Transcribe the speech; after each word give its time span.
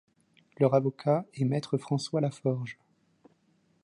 Leur 0.57 0.73
avocat 0.73 1.25
est 1.35 1.45
Me 1.45 1.59
François 1.77 2.21
Lafforgue. 2.21 2.75